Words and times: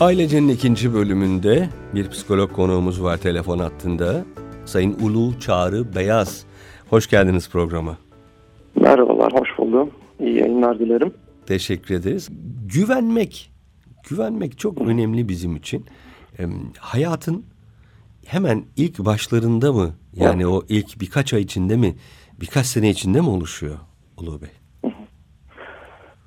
Ailecenin 0.00 0.48
ikinci 0.48 0.94
bölümünde 0.94 1.68
bir 1.94 2.08
psikolog 2.08 2.52
konuğumuz 2.52 3.02
var 3.02 3.16
telefon 3.16 3.58
hattında. 3.58 4.24
Sayın 4.64 4.96
Ulu 5.02 5.40
Çağrı 5.40 5.94
Beyaz. 5.96 6.46
Hoş 6.90 7.10
geldiniz 7.10 7.50
programa. 7.50 7.96
Merhabalar, 8.80 9.32
hoş 9.32 9.48
buldum. 9.58 9.90
İyi 10.20 10.34
yayınlar 10.38 10.78
dilerim. 10.78 11.14
Teşekkür 11.46 11.94
ederiz. 11.94 12.28
Güvenmek, 12.74 13.50
güvenmek 14.10 14.58
çok 14.58 14.80
önemli 14.80 15.28
bizim 15.28 15.56
için. 15.56 15.86
Hayatın 16.78 17.44
hemen 18.26 18.62
ilk 18.76 18.98
başlarında 18.98 19.72
mı? 19.72 19.90
Yani 20.14 20.46
o 20.46 20.62
ilk 20.68 21.00
birkaç 21.00 21.34
ay 21.34 21.40
içinde 21.40 21.76
mi? 21.76 21.94
Birkaç 22.40 22.66
sene 22.66 22.90
içinde 22.90 23.20
mi 23.20 23.28
oluşuyor 23.28 23.76
Ulu 24.16 24.40
Bey? 24.42 24.50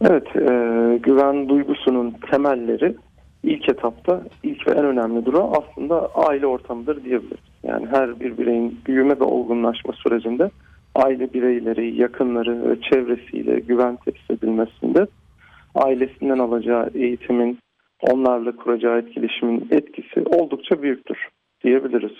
Evet, 0.01 0.27
e, 0.35 0.97
güven 0.97 1.49
duygusunun 1.49 2.15
temelleri 2.31 2.95
ilk 3.43 3.69
etapta 3.69 4.21
ilk 4.43 4.67
ve 4.67 4.71
en 4.71 4.85
önemli 4.85 5.25
durağı 5.25 5.51
aslında 5.51 6.09
aile 6.16 6.47
ortamıdır 6.47 7.03
diyebiliriz. 7.03 7.52
Yani 7.63 7.88
her 7.91 8.20
bir 8.20 8.38
bireyin 8.38 8.79
büyüme 8.85 9.20
ve 9.20 9.23
olgunlaşma 9.23 9.93
sürecinde 9.93 10.52
aile 10.95 11.33
bireyleri, 11.33 12.02
yakınları 12.02 12.69
ve 12.69 12.81
çevresiyle 12.81 13.59
güven 13.59 13.95
tesis 13.95 14.30
edilmesinde 14.30 15.07
ailesinden 15.75 16.39
alacağı 16.39 16.89
eğitimin, 16.93 17.59
onlarla 18.02 18.55
kuracağı 18.55 18.99
etkileşimin 18.99 19.67
etkisi 19.71 20.21
oldukça 20.25 20.81
büyüktür 20.81 21.27
diyebiliriz. 21.63 22.13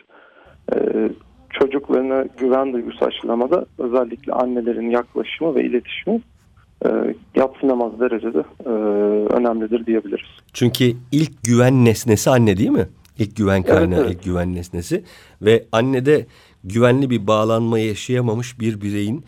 Ee, 0.74 1.10
çocuklarına 1.50 2.26
güven 2.38 2.74
duygusu 2.74 3.06
aşılamada 3.06 3.66
özellikle 3.78 4.34
annelerin 4.34 4.90
yaklaşımı 4.90 5.56
ve 5.56 5.64
iletişimi 5.64 6.22
e, 6.86 6.90
yatsınamaz 7.36 8.00
derecede 8.00 8.44
e, 8.66 8.70
önemlidir 9.34 9.86
diyebiliriz. 9.86 10.30
Çünkü 10.54 10.84
ilk 11.12 11.44
güven 11.44 11.86
nesnesi 11.86 12.30
anne 12.30 12.58
değil 12.58 12.70
mi? 12.70 12.88
İlk 13.20 13.36
güven 13.36 13.64
kaynağı, 13.64 14.00
evet, 14.00 14.06
evet. 14.06 14.16
ilk 14.16 14.24
güven 14.24 14.56
nesnesi 14.56 15.04
ve 15.42 15.66
annede 15.72 16.26
güvenli 16.64 17.10
bir 17.10 17.28
bağlanma 17.28 17.80
yaşayamamış 17.80 18.60
bir 18.60 18.82
bireyin 18.82 19.26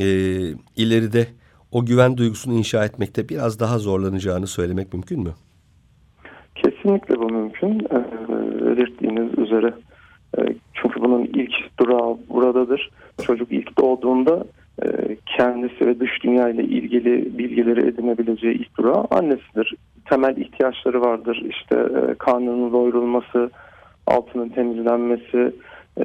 e, 0.00 0.06
ileride 0.76 1.26
o 1.72 1.86
güven 1.86 2.16
duygusunu 2.16 2.54
inşa 2.54 2.84
etmekte 2.84 3.28
biraz 3.28 3.60
daha 3.60 3.78
zorlanacağını 3.78 4.46
söylemek 4.46 4.92
mümkün 4.92 5.20
mü? 5.20 5.30
Kesinlikle 6.54 7.18
bu 7.18 7.28
mümkün. 7.28 7.80
Ee, 7.80 8.04
belirttiğiniz 8.66 9.38
üzere. 9.38 9.74
Ee, 10.38 10.42
çünkü 10.74 11.00
bunun 11.00 11.24
ilk 11.24 11.78
durağı 11.80 12.16
buradadır. 12.28 12.90
Çocuk 13.22 13.52
ilk 13.52 13.78
doğduğunda 13.78 14.36
e, 14.36 14.55
kendisi 15.26 15.86
ve 15.86 16.00
dış 16.00 16.22
dünya 16.24 16.48
ile 16.48 16.64
ilgili 16.64 17.38
bilgileri 17.38 17.88
edinebileceği 17.88 18.54
ilk 18.54 18.78
durağı 18.78 19.06
annesidir. 19.10 19.74
Temel 20.10 20.36
ihtiyaçları 20.36 21.00
vardır. 21.00 21.44
İşte 21.50 21.74
e, 21.74 22.14
karnının 22.14 22.72
doyurulması, 22.72 23.50
altının 24.06 24.48
temizlenmesi 24.48 25.52
e, 25.98 26.04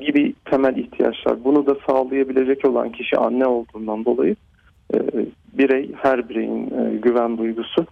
gibi 0.00 0.34
temel 0.44 0.76
ihtiyaçlar. 0.76 1.44
Bunu 1.44 1.66
da 1.66 1.76
sağlayabilecek 1.86 2.64
olan 2.64 2.92
kişi 2.92 3.16
anne 3.16 3.46
olduğundan 3.46 4.04
dolayı 4.04 4.36
birey, 5.52 5.90
her 6.02 6.28
bireyin 6.28 6.70
güven 7.02 7.38
duygusu 7.38 7.86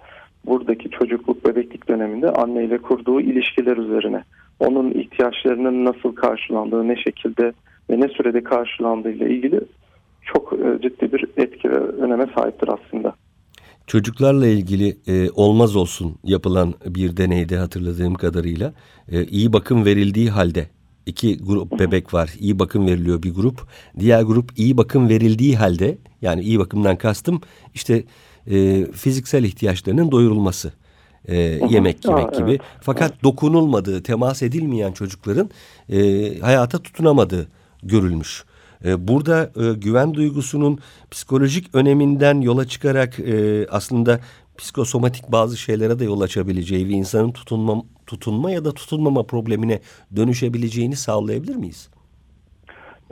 buradaki 0.46 0.90
çocukluk 0.90 1.44
bebeklik 1.44 1.88
döneminde 1.88 2.30
anne 2.30 2.64
ile 2.64 2.78
kurduğu 2.78 3.20
ilişkiler 3.20 3.76
üzerine 3.76 4.22
onun 4.60 4.90
ihtiyaçlarının 4.90 5.84
nasıl 5.84 6.14
karşılandığı, 6.14 6.88
ne 6.88 6.96
şekilde 6.96 7.52
ve 7.90 8.00
ne 8.00 8.08
sürede 8.08 8.44
karşılandığı 8.44 9.10
ile 9.10 9.30
ilgili 9.30 9.60
çok 10.24 10.52
e, 10.52 10.82
ciddi 10.82 11.12
bir 11.12 11.26
etki 11.36 11.70
ve 11.70 11.78
öneme 11.78 12.26
sahiptir 12.34 12.68
aslında. 12.68 13.14
Çocuklarla 13.86 14.46
ilgili 14.46 14.96
e, 15.06 15.30
olmaz 15.30 15.76
olsun 15.76 16.16
yapılan 16.24 16.74
bir 16.86 17.16
deneyde 17.16 17.56
hatırladığım 17.56 18.14
kadarıyla 18.14 18.72
e, 19.12 19.24
iyi 19.24 19.52
bakım 19.52 19.84
verildiği 19.84 20.30
halde 20.30 20.66
iki 21.06 21.38
grup 21.38 21.78
bebek 21.78 22.14
var. 22.14 22.34
İyi 22.40 22.58
bakım 22.58 22.86
veriliyor 22.86 23.22
bir 23.22 23.34
grup. 23.34 23.60
Diğer 23.98 24.22
grup 24.22 24.58
iyi 24.58 24.76
bakım 24.76 25.08
verildiği 25.08 25.56
halde 25.56 25.98
yani 26.22 26.42
iyi 26.42 26.58
bakımdan 26.58 26.96
kastım 26.96 27.40
işte 27.74 28.04
e, 28.50 28.84
fiziksel 28.92 29.44
ihtiyaçlarının 29.44 30.10
doyurulması. 30.10 30.72
E, 31.28 31.36
yemek 31.70 32.04
yemek 32.04 32.34
gibi. 32.34 32.58
Fakat 32.80 33.22
dokunulmadığı, 33.22 34.02
temas 34.02 34.42
edilmeyen 34.42 34.92
çocukların 34.92 35.50
e, 35.88 35.98
hayata 36.38 36.78
tutunamadığı 36.78 37.48
görülmüş. 37.88 38.44
E, 38.84 39.08
burada 39.08 39.42
e, 39.42 39.72
güven 39.78 40.14
duygusunun 40.14 40.78
psikolojik 41.10 41.74
öneminden 41.74 42.40
yola 42.40 42.64
çıkarak 42.64 43.20
e, 43.20 43.66
aslında 43.70 44.20
psikosomatik 44.58 45.32
bazı 45.32 45.56
şeylere 45.56 45.98
de 45.98 46.04
yol 46.04 46.20
açabileceği 46.20 46.88
ve 46.88 46.92
insanın 46.92 47.32
tutunma, 47.32 47.82
tutunma 48.06 48.50
ya 48.50 48.64
da 48.64 48.72
tutunmama 48.72 49.22
problemine 49.22 49.80
dönüşebileceğini 50.16 50.96
sağlayabilir 50.96 51.56
miyiz? 51.56 51.90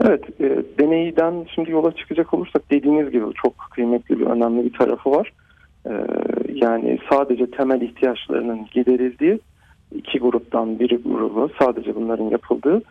Evet, 0.01 0.41
e, 0.41 0.63
deneyden 0.79 1.45
şimdi 1.55 1.71
yola 1.71 1.95
çıkacak 1.95 2.33
olursak 2.33 2.71
dediğiniz 2.71 3.11
gibi 3.11 3.25
çok 3.43 3.53
kıymetli 3.71 4.19
bir 4.19 4.25
önemli 4.25 4.65
bir 4.65 4.73
tarafı 4.73 5.11
var. 5.11 5.33
E, 5.85 5.91
yani 6.53 6.99
sadece 7.11 7.51
temel 7.51 7.81
ihtiyaçlarının 7.81 8.67
giderildiği 8.73 9.39
iki 9.95 10.19
gruptan 10.19 10.79
biri 10.79 10.95
grubu 10.95 11.49
sadece 11.59 11.95
bunların 11.95 12.29
yapıldığı 12.29 12.81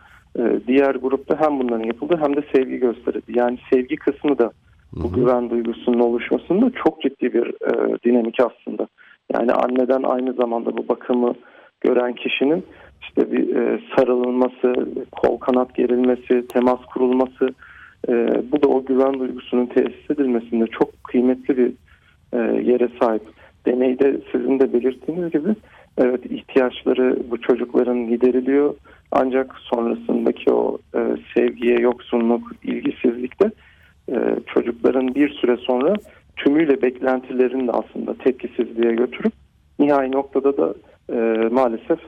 diğer 0.67 0.95
grupta 0.95 1.39
hem 1.39 1.59
bunların 1.59 1.83
yapıldığı 1.85 2.17
hem 2.17 2.35
de 2.35 2.43
sevgi 2.55 2.77
gösterildi. 2.77 3.39
Yani 3.39 3.57
sevgi 3.73 3.95
kısmı 3.95 4.37
da 4.37 4.51
bu 4.95 5.13
güven 5.13 5.49
duygusunun 5.49 5.99
oluşmasında 5.99 6.71
çok 6.83 7.01
ciddi 7.01 7.33
bir 7.33 7.47
e, 7.47 7.97
dinamik 8.05 8.39
aslında. 8.39 8.87
Yani 9.33 9.51
anneden 9.51 10.03
aynı 10.03 10.33
zamanda 10.33 10.77
bu 10.77 10.87
bakımı 10.87 11.33
gören 11.81 12.13
kişinin 12.13 12.65
işte 13.01 13.31
bir 13.31 13.55
e, 13.55 13.79
sarılılması, 13.95 14.87
kol 15.11 15.37
kanat 15.37 15.75
gerilmesi, 15.75 16.47
temas 16.47 16.79
kurulması 16.93 17.49
e, 18.09 18.13
bu 18.51 18.63
da 18.63 18.67
o 18.67 18.85
güven 18.85 19.19
duygusunun 19.19 19.65
tesis 19.65 20.11
edilmesinde 20.11 20.67
çok 20.67 21.03
kıymetli 21.03 21.57
bir 21.57 21.71
e, 22.33 22.37
yere 22.71 22.89
sahip. 23.01 23.23
Deneyde 23.65 24.21
sizin 24.31 24.59
de 24.59 24.73
belirttiğiniz 24.73 25.31
gibi 25.31 25.55
evet 25.97 26.25
ihtiyaçları 26.25 27.17
bu 27.31 27.41
çocukların 27.41 28.07
gideriliyor 28.07 28.75
ancak 29.11 29.55
sonrasındaki 29.57 30.51
o 30.51 30.77
e, 30.95 30.99
sevgiye 31.33 31.79
yoksunluk, 31.79 32.51
ilgisizlikte 32.63 33.51
e, 34.09 34.15
çocukların 34.53 35.15
bir 35.15 35.29
süre 35.29 35.57
sonra 35.57 35.93
tümüyle 36.35 36.81
beklentilerini 36.81 37.67
de 37.67 37.71
aslında 37.71 38.13
tepkisizliğe 38.13 38.95
götürüp 38.95 39.33
nihai 39.79 40.11
noktada 40.11 40.57
da 40.57 40.73
e, 41.09 41.47
maalesef 41.49 41.99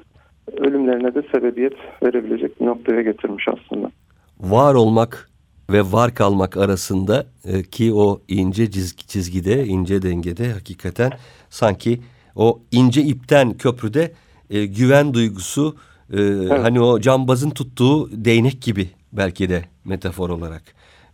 ölümlerine 0.57 1.15
de 1.15 1.21
sebebiyet 1.31 1.73
verebilecek 2.03 2.61
bir 2.61 2.65
noktaya 2.65 3.01
getirmiş 3.01 3.45
aslında. 3.47 3.91
Var 4.39 4.75
olmak 4.75 5.29
ve 5.71 5.81
var 5.81 6.13
kalmak 6.15 6.57
arasında 6.57 7.25
e, 7.45 7.63
ki 7.63 7.93
o 7.93 8.21
ince 8.27 8.71
çizgi, 8.71 9.07
çizgide, 9.07 9.65
ince 9.65 10.01
dengede 10.01 10.51
hakikaten 10.51 11.11
sanki 11.49 11.99
o 12.35 12.59
ince 12.71 13.01
ipten 13.01 13.53
köprüde 13.53 14.11
e, 14.49 14.65
güven 14.65 15.13
duygusu 15.13 15.75
e, 16.13 16.22
evet. 16.22 16.51
hani 16.51 16.81
o 16.81 17.00
cambazın 17.00 17.50
tuttuğu 17.50 18.09
değnek 18.25 18.62
gibi 18.62 18.90
belki 19.13 19.50
de 19.50 19.62
metafor 19.85 20.29
olarak 20.29 20.63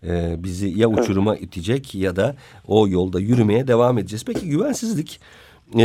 e, 0.07 0.43
bizi 0.43 0.79
ya 0.79 0.87
uçuruma 0.87 1.35
evet. 1.35 1.43
itecek 1.43 1.95
ya 1.95 2.15
da 2.15 2.35
o 2.67 2.87
yolda 2.87 3.19
yürümeye 3.19 3.67
devam 3.67 3.97
edeceğiz. 3.97 4.25
Peki 4.25 4.49
güvensizlik 4.49 5.19
e, 5.79 5.83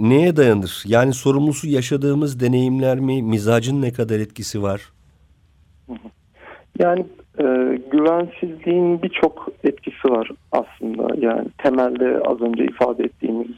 neye 0.00 0.36
dayanır? 0.36 0.82
Yani 0.86 1.12
sorumlusu 1.12 1.68
yaşadığımız 1.68 2.40
deneyimler 2.40 3.00
mi? 3.00 3.22
Mizacın 3.22 3.82
ne 3.82 3.92
kadar 3.92 4.20
etkisi 4.20 4.62
var? 4.62 4.92
Yani 6.78 7.06
e, 7.38 7.44
güvensizliğin 7.90 9.02
birçok 9.02 9.48
etkisi 9.64 10.08
var 10.08 10.30
aslında. 10.52 11.26
Yani 11.26 11.48
temelde 11.58 12.20
az 12.24 12.40
önce 12.40 12.64
ifade 12.64 13.04
ettiğimiz 13.04 13.48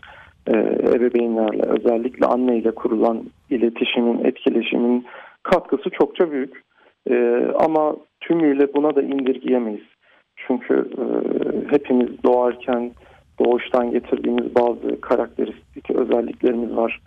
e, 0.47 0.53
ebeveynlerle 0.97 1.63
özellikle 1.63 2.27
anne 2.27 2.57
ile 2.57 2.71
kurulan 2.71 3.25
iletişimin, 3.51 4.25
etkileşimin 4.25 5.07
katkısı 5.43 5.91
çokça 5.91 6.31
büyük. 6.31 6.63
E, 7.11 7.47
ama 7.59 7.97
tümüyle 8.21 8.75
buna 8.75 8.97
da 8.97 9.03
indirgeyemeyiz. 9.03 9.87
Çünkü 10.37 10.91
e, 10.99 11.05
hepimiz 11.71 12.23
doğarken 12.23 12.91
doğuştan 13.45 13.91
getirdiğimiz 13.91 14.55
bazı 14.55 15.01
karakteristik 15.01 15.91
özelliklerimiz 15.91 16.77
var. 16.77 17.01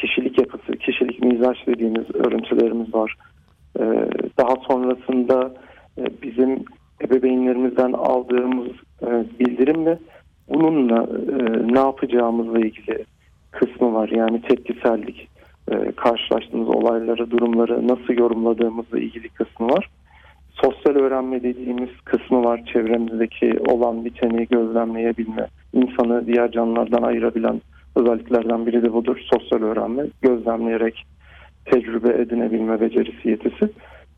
Kişilik 0.00 0.38
yapısı, 0.38 0.72
kişilik 0.72 1.22
mizaç 1.22 1.66
dediğimiz 1.66 2.14
örüntülerimiz 2.14 2.94
var. 2.94 3.16
E, 3.78 3.84
daha 4.38 4.56
sonrasında 4.68 5.54
e, 5.98 6.04
bizim 6.22 6.64
ebeveynlerimizden 7.02 7.92
aldığımız 7.92 8.68
e, 9.02 9.24
bildirimle 9.40 9.98
bununla 10.48 11.06
e, 11.32 11.74
ne 11.74 11.78
yapacağımızla 11.78 12.58
ilgili 12.58 13.04
kısmı 13.50 13.94
var. 13.94 14.08
Yani 14.08 14.42
tepkisellik, 14.42 15.28
e, 15.70 15.92
karşılaştığımız 15.92 16.68
olayları, 16.68 17.30
durumları 17.30 17.88
nasıl 17.88 18.14
yorumladığımızla 18.14 18.98
ilgili 18.98 19.28
kısmı 19.28 19.68
var. 19.68 19.90
Sosyal 20.50 20.94
öğrenme 20.94 21.42
dediğimiz 21.42 21.90
kısmı 22.04 22.44
var. 22.44 22.62
Çevremizdeki 22.72 23.58
olan 23.68 24.04
biteni 24.04 24.46
gözlemleyebilme, 24.46 25.46
insanı 25.72 26.26
diğer 26.26 26.52
canlılardan 26.52 27.02
ayırabilen 27.02 27.60
özelliklerden 27.96 28.66
biri 28.66 28.82
de 28.82 28.92
budur. 28.92 29.16
Sosyal 29.32 29.62
öğrenme, 29.62 30.02
gözlemleyerek 30.22 31.06
tecrübe 31.64 32.22
edinebilme 32.22 32.80
becerisi 32.80 33.28
yetisi. 33.28 33.70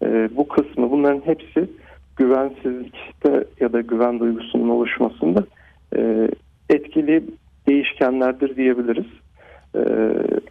E, 0.03 0.29
bu 0.37 0.49
kısmı 0.49 0.91
bunların 0.91 1.21
hepsi 1.25 1.71
güvensizlikte 2.17 3.45
ya 3.61 3.73
da 3.73 3.81
güven 3.81 4.21
duygusunun 4.21 4.69
oluşmasında 4.69 5.45
etkili 6.71 7.25
değişkenlerdir 7.69 8.57
diyebiliriz. 8.57 9.07
E, 9.75 9.81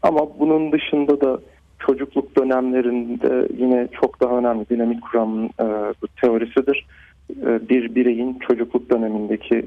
ama 0.02 0.40
bunun 0.40 0.72
dışında 0.72 1.22
da 1.22 1.40
çocukluk 1.80 2.38
dönemlerinde 2.38 3.48
yine 3.58 3.88
çok 4.02 4.22
daha 4.22 4.38
önemli 4.38 4.70
dinamik 4.70 5.02
kuramın 5.02 5.46
e, 5.46 5.94
teorisidir. 6.22 6.86
E, 7.42 7.70
bir 7.70 7.96
bireyin 7.96 8.40
çocukluk 8.48 8.90
dönemindeki 8.90 9.66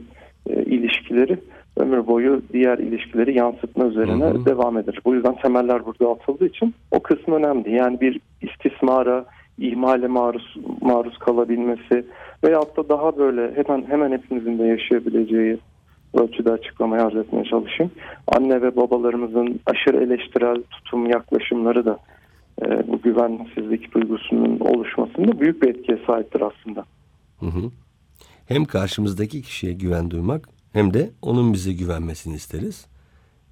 e, 0.51 0.63
ilişkileri 0.63 1.39
ömür 1.77 2.07
boyu 2.07 2.43
diğer 2.53 2.79
ilişkileri 2.79 3.39
yansıtma 3.39 3.85
üzerine 3.87 4.25
hı 4.25 4.29
hı. 4.29 4.45
devam 4.47 4.79
eder. 4.79 4.99
Bu 5.05 5.15
yüzden 5.15 5.37
temeller 5.37 5.87
burada 5.87 6.11
atıldığı 6.11 6.47
için 6.47 6.75
o 6.91 7.01
kısmı 7.01 7.35
önemli. 7.35 7.75
Yani 7.75 8.01
bir 8.01 8.21
istismara, 8.43 9.25
ihmale 9.59 10.07
maruz 10.07 10.57
maruz 10.81 11.19
kalabilmesi 11.19 12.05
veyahut 12.45 12.77
da 12.77 12.89
daha 12.89 13.17
böyle 13.19 13.55
hemen 13.55 13.87
hemen 13.89 14.13
hepimizin 14.13 14.59
de 14.59 14.65
yaşayabileceği 14.65 15.59
ölçüde 16.15 16.53
açıklamayı 16.53 17.03
arz 17.03 17.17
etmeye 17.17 17.45
çalışayım. 17.45 17.93
Anne 18.27 18.63
ve 18.63 18.77
babalarımızın 18.77 19.61
aşırı 19.67 20.05
eleştirel 20.05 20.63
tutum 20.63 21.07
yaklaşımları 21.11 21.85
da 21.85 21.99
e, 22.63 22.89
bu 22.89 23.03
güvensizlik 23.03 23.95
duygusunun 23.95 24.61
oluşmasında 24.61 25.41
büyük 25.41 25.63
bir 25.63 25.69
etkiye 25.69 25.99
sahiptir 26.07 26.41
aslında. 26.41 26.85
Hı 27.41 27.47
hı. 27.47 27.71
Hem 28.47 28.65
karşımızdaki 28.65 29.43
kişiye 29.43 29.73
güven 29.73 30.11
duymak 30.11 30.49
hem 30.73 30.95
de 30.95 31.11
onun 31.23 31.53
bize 31.53 31.73
güvenmesini 31.73 32.35
isteriz. 32.35 32.87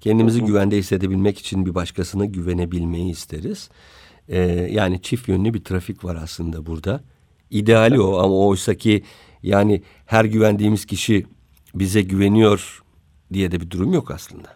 Kendimizi 0.01 0.39
hı 0.39 0.43
hı. 0.43 0.47
güvende 0.47 0.77
hissedebilmek 0.77 1.39
için 1.39 1.65
bir 1.65 1.75
başkasına 1.75 2.25
güvenebilmeyi 2.25 3.11
isteriz. 3.11 3.69
Ee, 4.29 4.37
yani 4.71 5.01
çift 5.01 5.27
yönlü 5.27 5.53
bir 5.53 5.63
trafik 5.63 6.05
var 6.05 6.17
aslında 6.23 6.65
burada. 6.65 7.01
İdeali 7.51 8.01
o 8.01 8.17
ama 8.17 8.47
oysa 8.47 8.73
ki 8.73 9.03
yani 9.43 9.81
her 10.05 10.25
güvendiğimiz 10.25 10.85
kişi 10.85 11.25
bize 11.75 12.01
güveniyor 12.01 12.81
diye 13.33 13.51
de 13.51 13.59
bir 13.59 13.69
durum 13.69 13.93
yok 13.93 14.11
aslında. 14.11 14.49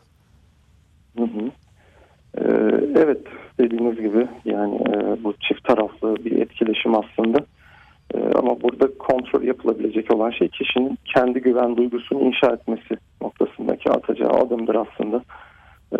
Hı 1.18 1.24
hı. 1.24 1.52
Ee, 2.38 2.44
evet 2.96 3.22
dediğiniz 3.60 3.96
gibi 3.96 4.28
yani 4.46 4.76
e, 4.76 5.24
bu 5.24 5.34
çift 5.34 5.64
taraflı 5.64 6.16
bir 6.26 6.32
etkileşim 6.32 6.96
aslında. 6.96 7.40
E, 8.14 8.18
ama 8.36 8.62
burada 8.62 8.98
kontrol 8.98 9.44
yapılabilecek 9.44 10.16
olan 10.16 10.32
şey 10.32 10.48
kişinin 10.48 10.98
kendi 11.16 11.40
güven 11.42 11.78
duygusunu 11.78 12.20
inşa 12.22 12.48
etmesi 12.48 12.96
noktasındaki 13.22 13.90
atacağı 13.90 14.30
adımdır 14.30 14.76
aslında. 14.76 15.24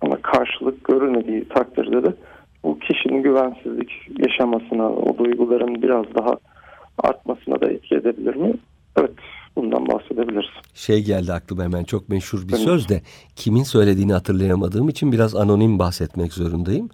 ama 0.00 0.16
karşılık 0.16 0.84
görülmediği 0.84 1.48
takdirde 1.48 2.02
de 2.02 2.14
bu 2.64 2.78
kişinin 2.78 3.22
güvensizlik 3.22 3.90
yaşamasına, 4.18 4.90
o 4.90 5.18
duyguların 5.18 5.82
biraz 5.82 6.04
daha 6.14 6.36
artmasına 6.98 7.60
da 7.60 7.70
etki 7.70 7.94
edebilir 7.94 8.36
mi? 8.36 8.54
Evet, 8.96 9.10
bundan 9.56 9.88
bahsedebiliriz. 9.88 10.50
Şey 10.74 11.04
geldi 11.04 11.32
aklıma 11.32 11.62
hemen 11.64 11.84
çok 11.84 12.08
meşhur 12.08 12.48
bir 12.48 12.52
evet. 12.52 12.64
söz 12.64 12.88
de 12.88 13.02
kimin 13.36 13.62
söylediğini 13.62 14.12
hatırlayamadığım 14.12 14.88
için 14.88 15.12
biraz 15.12 15.36
anonim 15.36 15.78
bahsetmek 15.78 16.32
zorundayım. 16.32 16.88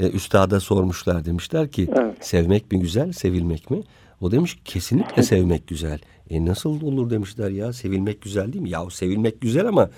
Ee, 0.00 0.10
üstada 0.10 0.60
sormuşlar 0.60 1.24
demişler 1.24 1.68
ki 1.68 1.88
evet. 1.98 2.24
sevmek 2.24 2.72
mi 2.72 2.80
güzel, 2.80 3.12
sevilmek 3.12 3.70
mi? 3.70 3.82
O 4.20 4.30
demiş 4.30 4.58
kesinlikle 4.64 5.22
sevmek 5.22 5.66
güzel. 5.66 5.98
E 6.30 6.46
nasıl 6.46 6.82
olur 6.82 7.10
demişler 7.10 7.50
ya 7.50 7.72
sevilmek 7.72 8.22
güzel 8.22 8.52
değil 8.52 8.62
mi? 8.62 8.70
Ya 8.70 8.90
sevilmek 8.90 9.40
güzel 9.40 9.66
ama 9.66 9.90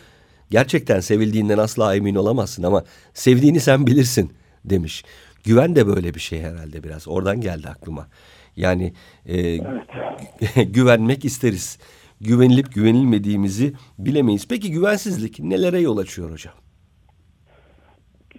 gerçekten 0.51 1.01
sevildiğinden 1.01 1.59
asla 1.59 1.97
emin 1.97 2.15
olamazsın 2.15 2.63
ama 2.63 2.85
sevdiğini 3.15 3.61
sen 3.61 3.87
bilirsin 3.87 4.31
demiş. 4.65 5.05
Güven 5.45 5.77
de 5.77 5.87
böyle 5.87 6.15
bir 6.15 6.21
şey 6.21 6.41
herhalde 6.41 6.85
biraz. 6.85 7.09
Oradan 7.09 7.41
geldi 7.41 7.69
aklıma. 7.69 8.07
Yani 8.57 8.93
e, 9.27 9.39
evet. 9.39 9.63
güvenmek 10.75 11.25
isteriz. 11.25 11.79
Güvenilip 12.21 12.75
güvenilmediğimizi 12.75 13.73
bilemeyiz. 13.99 14.49
Peki 14.49 14.73
güvensizlik 14.73 15.41
nelere 15.41 15.81
yol 15.81 15.99
açıyor 15.99 16.31
hocam? 16.31 16.55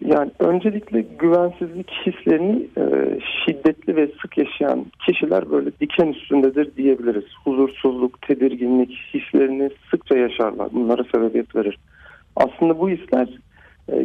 Yani 0.05 0.31
öncelikle 0.39 1.01
güvensizlik 1.01 1.91
hislerini 2.05 2.67
e, 2.77 2.83
şiddetli 3.45 3.95
ve 3.95 4.11
sık 4.21 4.37
yaşayan 4.37 4.85
kişiler 5.05 5.51
böyle 5.51 5.71
diken 5.79 6.07
üstündedir 6.07 6.75
diyebiliriz. 6.77 7.25
Huzursuzluk, 7.43 8.21
tedirginlik 8.21 8.91
hislerini 9.13 9.69
sıkça 9.91 10.17
yaşarlar. 10.17 10.73
Bunlara 10.73 11.03
sebebiyet 11.03 11.55
verir. 11.55 11.77
Aslında 12.35 12.79
bu 12.79 12.89
hisler 12.89 13.29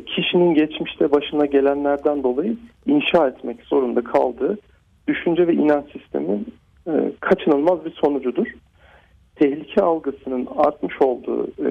kişinin 0.07 0.55
geçmişte 0.55 1.13
başına 1.13 1.47
gelenlerden 1.47 2.23
dolayı 2.23 2.57
inşa 2.87 3.29
etmek 3.29 3.63
zorunda 3.63 4.05
kaldığı 4.05 4.59
düşünce 5.09 5.47
ve 5.47 5.55
inanç 5.55 5.85
sistemin 5.93 6.47
e, 6.87 6.93
kaçınılmaz 7.21 7.85
bir 7.85 7.91
sonucudur. 7.91 8.47
Tehlike 9.37 9.83
algısının 9.83 10.49
artmış 10.57 11.03
olduğu 11.03 11.47
e, 11.47 11.71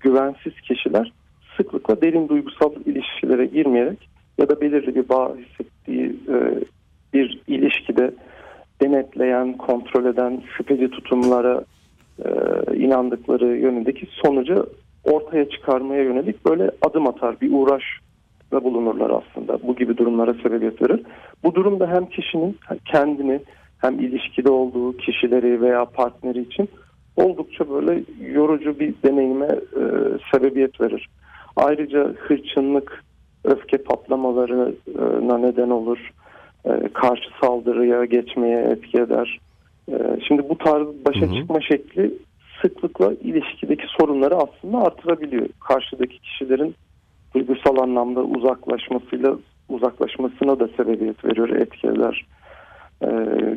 güvensiz 0.00 0.60
kişiler 0.68 1.12
sıklıkla 1.56 2.02
derin 2.02 2.28
duygusal 2.28 2.72
ilişkilere 2.86 3.46
girmeyerek 3.46 4.08
ya 4.38 4.48
da 4.48 4.60
belirli 4.60 4.94
bir 4.94 5.08
bağ 5.08 5.36
hissettiği 5.36 6.16
bir 7.14 7.42
ilişkide 7.46 8.10
denetleyen, 8.82 9.52
kontrol 9.52 10.04
eden, 10.04 10.42
şüpheci 10.56 10.90
tutumlara 10.90 11.64
inandıkları 12.74 13.56
yönündeki 13.56 14.06
sonucu 14.10 14.66
ortaya 15.04 15.48
çıkarmaya 15.48 16.02
yönelik 16.02 16.46
böyle 16.46 16.70
adım 16.82 17.08
atar, 17.08 17.40
bir 17.40 17.52
uğraş 17.52 17.82
da 18.52 18.64
bulunurlar 18.64 19.10
aslında. 19.10 19.58
Bu 19.62 19.76
gibi 19.76 19.96
durumlara 19.96 20.34
sebebiyet 20.34 20.82
verir. 20.82 21.02
Bu 21.44 21.54
durumda 21.54 21.88
hem 21.88 22.06
kişinin 22.06 22.58
kendini 22.84 23.40
hem 23.78 24.00
ilişkide 24.00 24.50
olduğu 24.50 24.96
kişileri 24.96 25.60
veya 25.60 25.84
partneri 25.84 26.40
için 26.40 26.68
oldukça 27.16 27.70
böyle 27.70 28.02
yorucu 28.20 28.80
bir 28.80 28.94
deneyime 29.04 29.46
e, 29.46 29.82
sebebiyet 30.32 30.80
verir. 30.80 31.08
Ayrıca 31.56 32.14
hırçınlık, 32.18 33.04
öfke 33.44 33.76
patlamalarına 33.78 35.38
neden 35.38 35.70
olur. 35.70 35.98
E, 36.64 36.88
karşı 36.94 37.28
saldırıya 37.40 38.04
geçmeye 38.04 38.64
etki 38.64 38.98
eder. 38.98 39.40
E, 39.92 39.94
şimdi 40.28 40.48
bu 40.48 40.58
tarz 40.58 40.86
başa 41.06 41.20
hı 41.20 41.26
hı. 41.26 41.34
çıkma 41.34 41.60
şekli 41.60 42.14
sıklıkla 42.64 43.12
ilişkideki 43.12 43.84
sorunları 43.98 44.34
aslında 44.34 44.78
artırabiliyor. 44.78 45.48
Karşıdaki 45.60 46.18
kişilerin 46.20 46.74
duygusal 47.34 47.76
anlamda 47.76 48.20
uzaklaşmasıyla 48.22 49.36
uzaklaşmasına 49.68 50.60
da 50.60 50.68
sebebiyet 50.76 51.24
veriyor 51.24 51.48
etkiler. 51.48 52.26
Ee, 53.02 53.08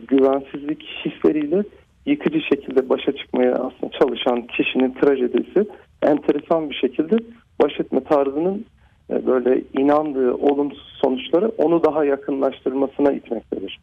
güvensizlik 0.08 0.84
hisleriyle 1.06 1.64
yıkıcı 2.06 2.42
şekilde 2.42 2.90
başa 2.90 3.12
çıkmaya 3.12 3.54
aslında 3.54 3.92
çalışan 4.00 4.48
kişinin 4.48 4.94
trajedisi 4.94 5.70
enteresan 6.02 6.70
bir 6.70 6.76
şekilde 6.76 7.18
baş 7.62 7.80
etme 7.80 8.04
tarzının 8.04 8.66
e, 9.10 9.26
böyle 9.26 9.62
inandığı 9.74 10.34
olumsuz 10.34 11.00
sonuçları 11.02 11.48
onu 11.58 11.84
daha 11.84 12.06
yakınlaştırmasına 12.06 13.12
itmektedir. 13.12 13.80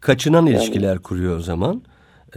Kaçınan 0.00 0.46
yani, 0.46 0.50
ilişkiler 0.50 0.98
kuruyor 0.98 1.36
o 1.36 1.40
zaman 1.40 1.82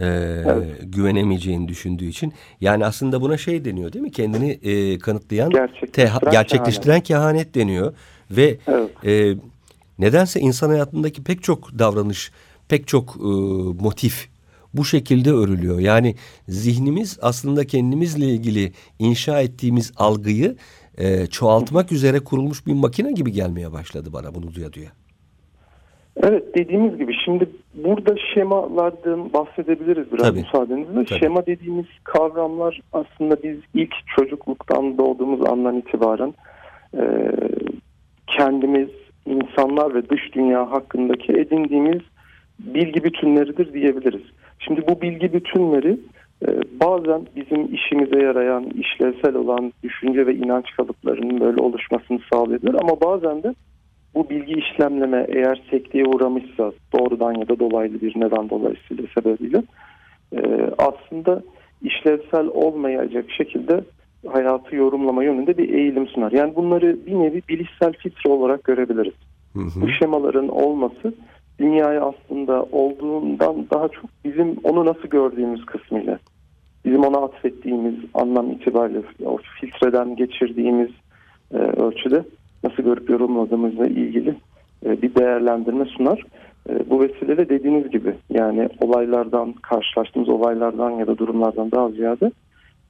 e, 0.00 0.06
evet. 0.06 0.80
güvenemeyeceğini 0.82 1.68
düşündüğü 1.68 2.04
için. 2.04 2.32
Yani 2.60 2.84
aslında 2.84 3.20
buna 3.20 3.36
şey 3.36 3.64
deniyor 3.64 3.92
değil 3.92 4.02
mi? 4.02 4.10
Kendini 4.10 4.50
e, 4.50 4.98
kanıtlayan, 4.98 5.50
gerçekleştiren, 5.50 5.92
teha, 5.92 6.30
gerçekleştiren 6.30 7.00
kehanet. 7.00 7.06
kehanet 7.06 7.54
deniyor. 7.54 7.94
Ve 8.30 8.58
evet. 8.66 8.90
e, 9.04 9.36
nedense 9.98 10.40
insan 10.40 10.68
hayatındaki 10.68 11.24
pek 11.24 11.42
çok 11.42 11.78
davranış, 11.78 12.32
pek 12.68 12.88
çok 12.88 13.16
e, 13.16 13.28
motif 13.82 14.28
bu 14.74 14.84
şekilde 14.84 15.30
örülüyor. 15.30 15.78
Yani 15.78 16.14
zihnimiz 16.48 17.18
aslında 17.22 17.66
kendimizle 17.66 18.26
ilgili 18.26 18.72
inşa 18.98 19.40
ettiğimiz 19.40 19.92
algıyı 19.96 20.56
e, 20.98 21.26
çoğaltmak 21.26 21.92
üzere 21.92 22.20
kurulmuş 22.20 22.66
bir 22.66 22.72
makine 22.72 23.12
gibi 23.12 23.32
gelmeye 23.32 23.72
başladı 23.72 24.12
bana 24.12 24.34
bunu 24.34 24.54
duya 24.54 24.72
duya. 24.72 24.92
Evet 26.16 26.54
dediğimiz 26.58 26.98
gibi 26.98 27.14
şimdi 27.24 27.46
burada 27.74 28.14
şemalardan 28.34 29.32
bahsedebiliriz 29.32 30.12
biraz 30.12 30.26
Tabii. 30.26 30.38
müsaadenizle. 30.38 31.04
Tabii. 31.04 31.18
Şema 31.18 31.46
dediğimiz 31.46 31.86
kavramlar 32.04 32.80
aslında 32.92 33.42
biz 33.42 33.56
ilk 33.74 33.94
çocukluktan 34.16 34.98
doğduğumuz 34.98 35.46
andan 35.46 35.76
itibaren 35.76 36.34
e, 36.98 37.32
kendimiz, 38.26 38.88
insanlar 39.26 39.94
ve 39.94 40.08
dış 40.08 40.34
dünya 40.34 40.70
hakkındaki 40.70 41.32
edindiğimiz 41.32 42.02
bilgi 42.58 43.04
bütünleridir 43.04 43.72
diyebiliriz. 43.72 44.22
Şimdi 44.58 44.82
bu 44.88 45.00
bilgi 45.00 45.32
bütünleri 45.32 45.98
e, 46.46 46.48
bazen 46.80 47.26
bizim 47.36 47.74
işimize 47.74 48.22
yarayan, 48.22 48.64
işlevsel 48.64 49.34
olan 49.34 49.72
düşünce 49.82 50.26
ve 50.26 50.34
inanç 50.34 50.76
kalıplarının 50.76 51.40
böyle 51.40 51.60
oluşmasını 51.60 52.20
sağlayabilir 52.32 52.74
ama 52.74 53.00
bazen 53.00 53.42
de 53.42 53.54
bu 54.14 54.30
bilgi 54.30 54.52
işlemleme 54.52 55.26
eğer 55.28 55.62
sekteye 55.70 56.04
uğramışsa 56.04 56.72
doğrudan 56.92 57.32
ya 57.32 57.48
da 57.48 57.58
dolaylı 57.58 58.00
bir 58.00 58.20
neden 58.20 58.50
dolayısıyla 58.50 59.04
sebebiyle 59.14 59.62
e, 60.32 60.70
aslında 60.78 61.42
işlevsel 61.82 62.46
olmayacak 62.46 63.24
şekilde 63.30 63.84
hayatı 64.26 64.76
yorumlama 64.76 65.24
yönünde 65.24 65.58
bir 65.58 65.74
eğilim 65.74 66.06
sunar. 66.06 66.32
Yani 66.32 66.56
bunları 66.56 67.06
bir 67.06 67.14
nevi 67.14 67.42
bilişsel 67.48 67.92
filtre 67.92 68.30
olarak 68.30 68.64
görebiliriz. 68.64 69.14
Hı 69.52 69.58
hı. 69.58 69.80
Bu 69.80 69.88
şemaların 69.88 70.48
olması 70.48 71.14
dünyayı 71.58 72.00
aslında 72.02 72.62
olduğundan 72.62 73.66
daha 73.70 73.88
çok 73.88 74.04
bizim 74.24 74.56
onu 74.64 74.86
nasıl 74.86 75.08
gördüğümüz 75.08 75.66
kısmıyla, 75.66 76.18
bizim 76.84 77.04
ona 77.04 77.18
atfettiğimiz 77.18 77.94
anlam 78.14 78.50
itibariyle 78.50 79.02
o 79.24 79.38
filtreden 79.60 80.16
geçirdiğimiz 80.16 80.90
e, 81.54 81.56
ölçüde 81.56 82.24
nasıl 82.64 82.82
görüp 82.82 83.10
yorumladığımızla 83.10 83.86
ilgili 83.86 84.34
e, 84.86 85.02
bir 85.02 85.14
değerlendirme 85.14 85.84
sunar. 85.84 86.22
E, 86.68 86.90
bu 86.90 87.00
vesileyle 87.00 87.48
dediğiniz 87.48 87.90
gibi 87.90 88.14
yani 88.30 88.68
olaylardan, 88.80 89.52
karşılaştığımız 89.52 90.28
olaylardan 90.28 90.90
ya 90.90 91.06
da 91.06 91.18
durumlardan 91.18 91.70
daha 91.70 91.88
ziyade 91.90 92.30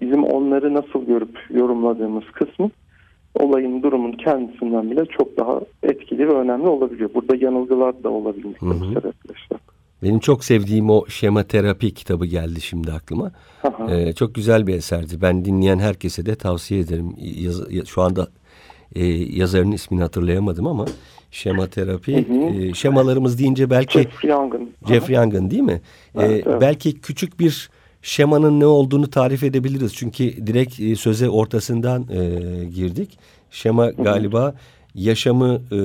bizim 0.01 0.25
onları 0.25 0.75
nasıl 0.75 1.07
görüp 1.07 1.39
yorumladığımız 1.51 2.25
kısmı 2.33 2.71
olayın 3.35 3.83
durumun 3.83 4.13
kendisinden 4.13 4.91
bile 4.91 5.05
çok 5.07 5.37
daha 5.37 5.61
etkili 5.83 6.29
ve 6.29 6.33
önemli 6.33 6.67
olabiliyor. 6.69 7.11
Burada 7.15 7.37
yanılgılar 7.37 8.03
da 8.03 8.11
olabilmekte 8.11 8.67
bu 8.67 8.85
sebeple 8.89 9.35
işte. 9.37 9.57
Benim 10.03 10.19
çok 10.19 10.45
sevdiğim 10.45 10.91
o 10.91 11.07
şema 11.09 11.43
terapi 11.43 11.95
kitabı 11.95 12.27
geldi 12.27 12.61
şimdi 12.61 12.93
aklıma. 12.93 13.33
Aha. 13.65 13.95
Ee, 13.95 14.13
çok 14.13 14.35
güzel 14.35 14.67
bir 14.67 14.75
eserdi. 14.75 15.23
Ben 15.23 15.45
dinleyen 15.45 15.79
herkese 15.79 16.27
de 16.27 16.35
tavsiye 16.35 16.81
ederim. 16.81 17.15
Yaz- 17.19 17.73
ya- 17.75 17.85
şu 17.85 18.03
anda 18.03 18.27
e, 18.95 19.07
yazarın 19.39 19.73
ismini 19.73 20.03
hatırlayamadım 20.03 20.67
ama 20.67 20.87
şema 21.31 21.67
terapi. 21.67 22.29
Hı 22.29 22.33
hı. 22.33 22.63
e, 22.63 22.75
şemalarımız 22.75 23.39
deyince 23.39 23.71
belki 23.71 24.03
Jeffrey 24.03 24.31
Young'ın. 24.31 24.71
Jeffrey 24.89 25.17
Young'ın 25.17 25.51
değil 25.51 25.63
mi? 25.63 25.81
Ee, 26.15 26.23
Evet, 26.23 26.47
evet. 26.47 26.61
Belki 26.61 27.01
küçük 27.01 27.41
bir 27.41 27.71
şemanın 28.03 28.61
ne 28.61 28.67
olduğunu 28.67 29.11
tarif 29.11 29.43
edebiliriz. 29.43 29.95
Çünkü 29.95 30.47
direkt 30.47 30.81
e, 30.81 30.97
söze 30.97 31.29
ortasından 31.29 32.03
e, 32.11 32.65
girdik. 32.65 33.19
Şema 33.51 33.91
galiba 33.91 34.55
yaşamı 34.95 35.61
e, 35.73 35.79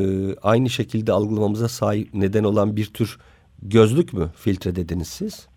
aynı 0.44 0.70
şekilde 0.70 1.12
algılamamıza 1.12 1.68
sahip 1.68 2.14
neden 2.14 2.44
olan 2.44 2.76
bir 2.76 2.86
tür 2.86 3.18
gözlük 3.62 4.14
mü 4.14 4.30
filtre 4.36 4.76
dediniz 4.76 5.08
siz? 5.08 5.48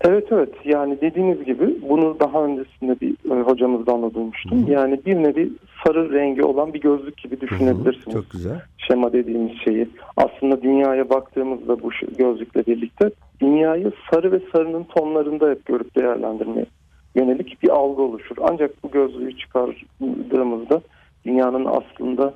Evet 0.00 0.26
evet 0.30 0.48
yani 0.64 1.00
dediğiniz 1.00 1.44
gibi 1.44 1.76
bunu 1.88 2.16
daha 2.20 2.44
öncesinde 2.44 3.00
bir 3.00 3.14
e, 3.30 3.40
hocamızdan 3.40 4.02
da 4.02 4.14
duymuştum. 4.14 4.66
Yani 4.68 5.00
bir 5.06 5.14
nevi 5.14 5.52
sarı 5.84 6.12
rengi 6.12 6.42
olan 6.42 6.74
bir 6.74 6.80
gözlük 6.80 7.16
gibi 7.16 7.40
düşünebilirsiniz. 7.40 8.14
Çok 8.14 8.30
güzel. 8.30 8.60
Şema 8.78 9.12
dediğimiz 9.12 9.52
şeyi. 9.64 9.88
Aslında 10.16 10.62
dünyaya 10.62 11.10
baktığımızda 11.10 11.82
bu 11.82 11.90
gözlükle 12.18 12.66
birlikte 12.66 13.10
dünyayı 13.40 13.92
sarı 14.10 14.32
ve 14.32 14.40
sarının 14.52 14.84
tonlarında 14.84 15.50
hep 15.50 15.66
görüp 15.66 15.96
değerlendirmeye 15.96 16.66
yönelik 17.14 17.62
bir 17.62 17.68
algı 17.68 18.02
oluşur. 18.02 18.36
Ancak 18.42 18.82
bu 18.82 18.90
gözlüğü 18.90 19.36
çıkardığımızda 19.36 20.80
dünyanın 21.24 21.64
aslında 21.64 22.34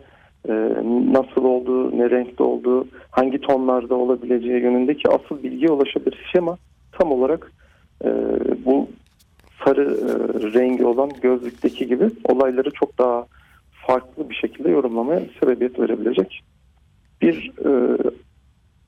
e, 0.49 0.53
nasıl 1.13 1.45
olduğu, 1.45 1.99
ne 1.99 2.11
renkte 2.11 2.43
olduğu, 2.43 2.87
hangi 3.11 3.41
tonlarda 3.41 3.95
olabileceği 3.95 4.63
yönündeki 4.63 5.09
asıl 5.09 5.43
bilgiye 5.43 5.71
ulaşabilir. 5.71 6.31
Şema 6.33 6.59
tam 6.99 7.13
olarak 7.13 7.53
e, 8.05 8.09
bu 8.65 8.89
sarı 9.65 9.83
e, 9.83 10.13
rengi 10.53 10.85
olan 10.85 11.11
gözlükteki 11.23 11.87
gibi 11.87 12.11
olayları 12.25 12.71
çok 12.71 12.99
daha 12.99 13.27
farklı 13.87 14.31
bir 14.31 14.35
şekilde 14.35 14.71
yorumlamaya 14.71 15.23
sebebiyet 15.41 15.81
verebilecek 15.81 16.41
bir 17.23 17.53
e, 17.65 17.99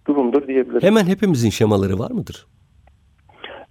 durumdur 0.06 0.46
diyebiliriz. 0.46 0.82
Hemen 0.82 1.06
hepimizin 1.06 1.50
şemaları 1.50 1.98
var 1.98 2.10
mıdır? 2.10 2.46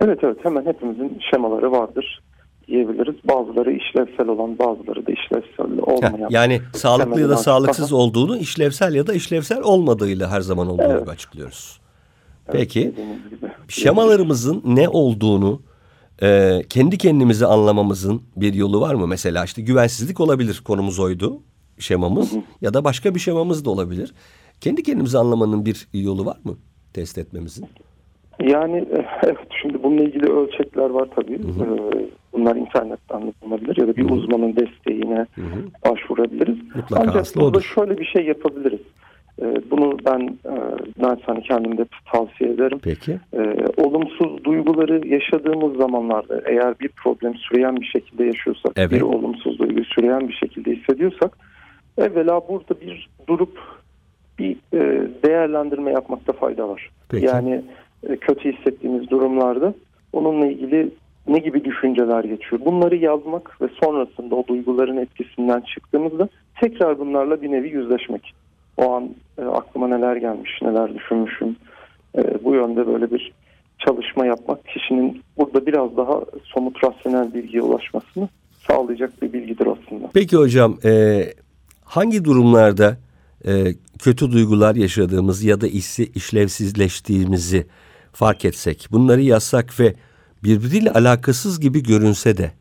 Evet 0.01 0.19
evet 0.23 0.37
hemen 0.43 0.65
hepimizin 0.65 1.19
şemaları 1.31 1.71
vardır 1.71 2.21
diyebiliriz. 2.67 3.15
Bazıları 3.23 3.71
işlevsel 3.71 4.27
olan 4.27 4.59
bazıları 4.59 5.07
da 5.07 5.11
işlevsel 5.11 5.79
olmayan. 5.81 6.27
yani 6.29 6.61
sağlıklı 6.73 7.21
ya 7.21 7.29
da 7.29 7.37
sağlıksız 7.37 7.93
olduğunu 7.93 8.37
işlevsel 8.37 8.95
ya 8.95 9.07
da 9.07 9.13
işlevsel 9.13 9.61
olmadığıyla 9.61 10.31
her 10.31 10.41
zaman 10.41 10.67
olduğu 10.67 10.83
Evet. 10.83 11.01
gibi 11.01 11.11
açıklıyoruz. 12.47 12.93
Peki 12.93 12.93
şemalarımızın 13.67 14.61
ne 14.65 14.89
olduğunu 14.89 15.61
e, 16.23 16.61
kendi 16.69 16.97
kendimizi 16.97 17.45
anlamamızın 17.45 18.21
bir 18.35 18.53
yolu 18.53 18.81
var 18.81 18.95
mı? 18.95 19.07
Mesela 19.07 19.45
işte 19.45 19.61
güvensizlik 19.61 20.19
olabilir 20.19 20.61
konumuz 20.65 20.99
oydu 20.99 21.39
şemamız 21.79 22.33
ya 22.61 22.73
da 22.73 22.83
başka 22.83 23.15
bir 23.15 23.19
şemamız 23.19 23.65
da 23.65 23.69
olabilir. 23.69 24.13
Kendi 24.61 24.83
kendimizi 24.83 25.17
anlamanın 25.17 25.65
bir 25.65 25.87
yolu 25.93 26.25
var 26.25 26.37
mı 26.43 26.57
test 26.93 27.17
etmemizin? 27.17 27.65
Yani 28.43 28.77
e, 28.77 29.05
evet 29.23 29.37
şimdi 29.61 29.83
bununla 29.83 30.03
ilgili 30.03 30.31
ölçekler 30.31 30.89
var 30.89 31.09
tabii. 31.15 31.33
E, 31.33 32.05
Bunlar 32.33 32.55
internetten 32.55 33.33
bulunabilir 33.41 33.77
ya 33.77 33.87
da 33.87 33.95
bir 33.95 34.09
uzmanın 34.09 34.55
desteğine 34.55 35.25
Hı 35.35 35.41
hı. 35.41 35.91
başvurabiliriz. 35.91 36.57
Mutlaka 36.75 37.03
Ancak 37.11 37.35
burada 37.35 37.45
odur. 37.47 37.61
şöyle 37.75 37.97
bir 37.97 38.05
şey 38.05 38.25
yapabiliriz. 38.25 38.79
E, 39.45 39.71
Bunu 39.71 39.97
ben 40.05 40.19
e, 40.45 40.53
naçizane 41.01 41.41
kendim 41.41 41.77
de 41.77 41.85
tavsiye 42.11 42.49
ederim. 42.49 42.79
Peki. 42.83 43.19
e, 43.33 43.55
olumsuz 43.77 44.43
duyguları 44.43 45.07
yaşadığımız 45.07 45.77
zamanlarda 45.77 46.41
eğer 46.45 46.79
bir 46.79 46.89
problem 46.89 47.35
süreyen 47.35 47.75
bir 47.75 47.85
şekilde 47.85 48.25
yaşıyorsak, 48.25 48.71
Evet. 48.75 48.91
bir 48.91 49.01
olumsuz 49.01 49.59
duyguyu 49.59 49.85
süreyen 49.85 50.27
bir 50.27 50.33
şekilde 50.33 50.75
hissediyorsak 50.75 51.37
evvela 51.97 52.41
burada 52.49 52.81
bir 52.81 53.09
durup 53.27 53.59
bir 54.39 54.55
e, 54.73 55.07
değerlendirme 55.23 55.91
yapmakta 55.91 56.33
fayda 56.33 56.69
var. 56.69 56.89
Peki. 57.09 57.25
Yani 57.25 57.61
e, 58.09 58.15
kötü 58.15 58.53
hissettiğimiz 58.53 59.09
durumlarda 59.09 59.73
onunla 60.13 60.45
ilgili 60.47 60.89
ne 61.27 61.39
gibi 61.39 61.65
düşünceler 61.65 62.23
geçiyor? 62.23 62.61
Bunları 62.65 62.95
yazmak 62.95 63.61
ve 63.61 63.67
sonrasında 63.83 64.35
o 64.35 64.47
duyguların 64.47 64.97
etkisinden 64.97 65.61
çıktığımızda 65.61 66.29
tekrar 66.61 66.99
bunlarla 66.99 67.41
bir 67.41 67.51
nevi 67.51 67.69
yüzleşmek. 67.69 68.33
O 68.77 68.93
an 68.93 69.09
e, 69.37 69.41
aklıma 69.41 69.87
neler 69.87 70.15
gelmiş, 70.15 70.51
neler 70.61 70.95
düşünmüşüm. 70.95 71.55
E, 72.17 72.43
bu 72.43 72.55
yönde 72.55 72.87
böyle 72.87 73.11
bir 73.11 73.33
çalışma 73.79 74.25
yapmak 74.25 74.67
kişinin 74.67 75.23
burada 75.37 75.65
biraz 75.65 75.97
daha 75.97 76.21
somut 76.43 76.83
rasyonel 76.83 77.33
bilgiye 77.33 77.61
ulaşmasını 77.61 78.29
sağlayacak 78.67 79.21
bir 79.21 79.33
bilgidir 79.33 79.67
aslında. 79.67 80.09
Peki 80.13 80.37
hocam 80.37 80.77
e, 80.85 81.23
hangi 81.83 82.25
durumlarda 82.25 82.97
e, 83.47 83.51
kötü 83.99 84.31
duygular 84.31 84.75
yaşadığımız 84.75 85.43
ya 85.43 85.61
da 85.61 85.67
işsi, 85.67 86.11
işlevsizleştiğimizi 86.15 87.67
fark 88.13 88.45
etsek 88.45 88.87
bunları 88.91 89.21
yazsak 89.21 89.79
ve 89.79 89.93
birbiriyle 90.43 90.91
alakasız 90.91 91.59
gibi 91.59 91.83
görünse 91.83 92.37
de 92.37 92.51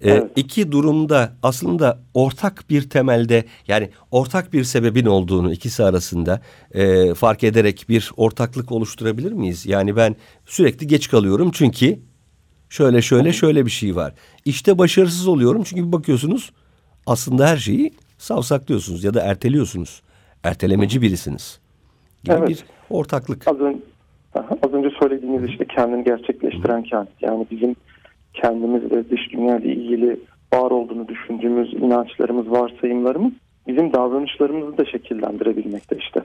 Evet. 0.00 0.30
iki 0.36 0.72
durumda 0.72 1.32
aslında 1.42 1.98
ortak 2.14 2.64
bir 2.70 2.90
temelde 2.90 3.44
yani 3.68 3.90
ortak 4.10 4.52
bir 4.52 4.64
sebebin 4.64 5.06
olduğunu 5.06 5.52
ikisi 5.52 5.84
arasında 5.84 6.40
e, 6.72 7.14
fark 7.14 7.44
ederek 7.44 7.86
bir 7.88 8.10
ortaklık 8.16 8.72
oluşturabilir 8.72 9.32
miyiz? 9.32 9.66
Yani 9.66 9.96
ben 9.96 10.16
sürekli 10.46 10.86
geç 10.86 11.10
kalıyorum 11.10 11.50
çünkü 11.52 11.98
şöyle 12.68 13.02
şöyle 13.02 13.32
şöyle 13.32 13.66
bir 13.66 13.70
şey 13.70 13.96
var. 13.96 14.14
İşte 14.44 14.78
başarısız 14.78 15.28
oluyorum 15.28 15.62
çünkü 15.62 15.86
bir 15.86 15.92
bakıyorsunuz 15.92 16.52
aslında 17.06 17.48
her 17.48 17.56
şeyi 17.56 17.92
savsaklıyorsunuz 18.18 19.04
ya 19.04 19.14
da 19.14 19.20
erteliyorsunuz. 19.20 20.02
Ertelemeci 20.44 21.02
birisiniz. 21.02 21.60
Gibi 22.24 22.34
Evet. 22.38 22.48
bir 22.48 22.64
ortaklık. 22.90 23.48
Az, 23.48 23.60
ön, 23.60 23.82
Aha, 24.34 24.58
az 24.62 24.72
önce 24.72 24.90
söylediğiniz 25.00 25.50
işte 25.50 25.64
kendini 25.64 26.04
gerçekleştiren 26.04 26.82
kendi. 26.82 27.10
Yani 27.20 27.46
bizim 27.50 27.76
kendimizle 28.34 29.10
dış 29.10 29.32
dünyayla 29.32 29.70
ilgili 29.70 30.20
var 30.54 30.70
olduğunu 30.70 31.08
düşündüğümüz 31.08 31.74
inançlarımız, 31.74 32.50
varsayımlarımız 32.50 33.32
bizim 33.66 33.92
davranışlarımızı 33.92 34.78
da 34.78 34.84
şekillendirebilmekte 34.84 35.96
işte. 35.96 36.22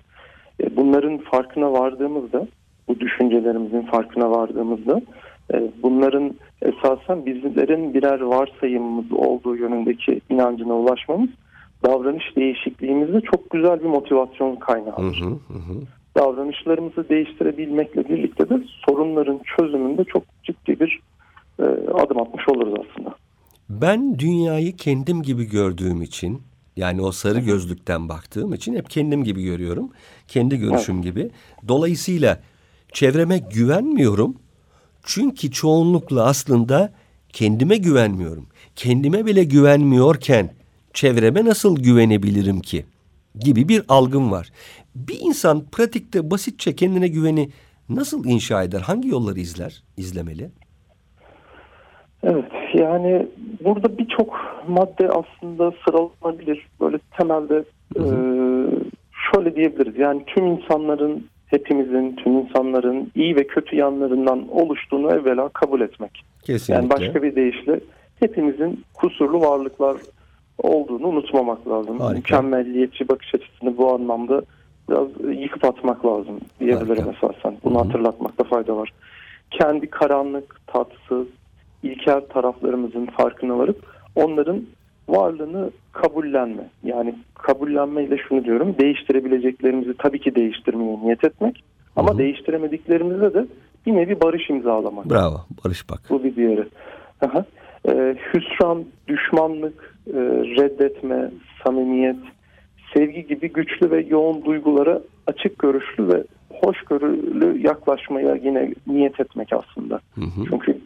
E, 0.64 0.76
Bunların 0.76 1.18
farkına 1.18 1.72
vardığımızda, 1.72 2.48
bu 2.88 3.00
düşüncelerimizin 3.00 3.82
farkına 3.82 4.32
vardığımızda 4.32 5.02
e, 5.54 5.72
bunların 5.84 6.36
esasen 6.62 7.26
bizlerin 7.26 7.94
birer 7.94 8.20
varsayımımız 8.22 9.12
olduğu 9.12 9.56
yönündeki 9.56 10.22
inancına 10.30 10.74
ulaşmamız 10.74 11.30
davranış 11.86 12.36
değişikliğimizde 12.36 13.22
çok 13.22 13.50
güzel 13.50 13.80
bir 13.80 13.86
motivasyon 13.86 14.56
kaynağıdır 14.56 15.22
hı, 15.22 15.26
hı 15.26 15.54
hı. 15.54 15.74
davranışlarımızı 16.18 17.10
değiştirebilmekle 17.10 18.10
birlikte 18.10 18.50
de 18.50 18.60
sorunların 18.88 19.40
çözümünde 19.58 20.04
çok 20.04 20.24
ciddi 20.44 20.80
bir 20.80 21.00
e, 21.60 21.64
adım 22.04 22.22
atmış 22.22 22.50
oluruz 22.50 22.74
aslında. 22.74 23.16
Ben 23.70 24.20
dünyayı 24.20 24.76
kendim 24.76 25.22
gibi 25.22 25.46
gördüğüm 25.46 26.02
için 26.02 26.42
yani 26.78 27.02
o 27.02 27.12
sarı 27.12 27.40
gözlükten 27.40 28.10
baktığım 28.10 28.54
için 28.54 28.76
hep 28.76 28.90
kendim 28.90 29.24
gibi 29.24 29.44
görüyorum. 29.44 29.90
Kendi 30.28 30.58
görüşüm 30.58 31.02
gibi. 31.02 31.32
Dolayısıyla 31.68 32.40
çevreme 32.94 33.38
güvenmiyorum. 33.38 34.36
Çünkü 35.04 35.52
çoğunlukla 35.52 36.26
aslında 36.26 36.94
kendime 37.30 37.78
güvenmiyorum. 37.78 38.48
Kendime 38.76 39.26
bile 39.26 39.44
güvenmiyorken 39.44 40.54
çevreme 40.94 41.46
nasıl 41.46 41.80
güvenebilirim 41.80 42.60
ki? 42.60 42.86
Gibi 43.40 43.70
bir 43.70 43.84
algım 43.88 44.32
var. 44.32 44.52
Bir 44.96 45.20
insan 45.20 45.66
pratikte 45.72 46.32
basitçe 46.32 46.76
kendine 46.76 47.08
güveni 47.08 47.50
nasıl 47.90 48.26
inşa 48.26 48.64
eder? 48.64 48.82
Hangi 48.82 49.08
yolları 49.08 49.40
izler, 49.40 49.84
izlemeli? 49.98 50.52
Evet 52.24 52.46
Yani 52.74 53.28
burada 53.64 53.98
birçok 53.98 54.64
madde 54.68 55.10
aslında 55.10 55.74
sıralanabilir. 55.86 56.68
Böyle 56.82 56.98
temelde 57.18 57.64
Hı 57.98 58.04
hı. 58.04 58.06
e, 58.06 58.70
şöyle 59.34 59.56
diyebiliriz. 59.56 59.98
Yani 59.98 60.24
tüm 60.28 60.46
insanların, 60.48 61.28
hepimizin, 61.48 62.16
tüm 62.16 62.34
insanların 62.38 63.12
iyi 63.16 63.36
ve 63.36 63.48
kötü 63.48 63.76
yanlarından 63.76 64.48
oluştuğunu 64.52 65.12
evvela 65.12 65.50
kabul 65.50 65.82
etmek. 65.82 66.24
Kesinlikle. 66.44 66.74
Yani 66.74 66.90
başka 66.90 67.24
bir 67.24 67.36
deyişle 67.36 67.80
hepimizin 68.20 68.84
kusurlu 68.94 69.42
varlıklar 69.42 69.98
olduğunu 70.58 71.08
unutmamak 71.08 71.68
lazım. 71.68 72.00
Harika. 72.00 72.16
Mükemmelliyetçi 72.18 73.08
bakış 73.10 73.36
açısını 73.36 73.78
bu 73.78 73.94
anlamda 73.94 74.42
biraz 74.90 75.08
yıkıp 75.42 75.66
atmak 75.66 76.06
lazım 76.06 76.40
diyebilirim 76.60 77.04
Harika. 77.06 77.28
esasen. 77.28 77.58
Bunu 77.64 77.76
Hı 77.76 77.80
hı. 77.80 77.84
hatırlatmakta 77.84 78.44
fayda 78.44 78.78
var. 78.78 78.94
Kendi 79.52 79.90
karanlık, 79.90 80.68
tatsız, 80.68 81.28
ilkel 81.84 82.22
taraflarımızın 82.22 83.06
farkına 83.06 83.58
varıp 83.58 83.86
onların 84.16 84.62
varlığını 85.10 85.72
kabullenme. 85.92 86.70
Yani 86.84 87.16
kabullenmeyle 87.34 88.18
şunu 88.18 88.44
diyorum. 88.46 88.76
Değiştirebileceklerimizi 88.80 89.94
tabii 89.98 90.20
ki 90.20 90.36
değiştirmeye 90.36 91.00
niyet 91.00 91.24
etmek. 91.24 91.64
Ama 91.96 92.10
Hı 92.10 92.14
hı. 92.14 92.18
değiştiremediklerimizde 92.18 93.34
de 93.34 93.46
bir 93.86 93.94
nevi 93.94 94.22
barış 94.22 94.50
imzalamak. 94.50 95.10
Bravo. 95.10 95.46
Barış 95.66 95.90
bak. 95.90 96.00
Bu 96.10 96.24
bir 96.24 96.36
diğeri. 96.36 96.68
Aha. 97.22 97.46
Ee, 97.88 98.16
hüsran, 98.34 98.84
düşmanlık, 99.08 99.96
e, 100.08 100.20
reddetme, 100.58 101.32
samimiyet, 101.64 102.16
sevgi 102.94 103.28
gibi 103.28 103.54
güçlü 103.54 103.92
ve 103.92 104.06
yoğun 104.10 104.46
duygulara 104.46 105.02
açık 105.28 105.60
görüşlü 105.60 106.08
ve 106.08 106.24
hoşgörülü 106.50 107.68
yaklaşmaya 107.68 108.36
yine 108.36 108.74
niyet 108.88 109.20
etmek 109.20 109.54
aslında. 109.54 110.00
Hı 110.16 110.22
hı. 110.22 110.46
Çünkü 110.50 110.78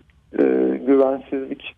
güvensizlik 0.86 1.75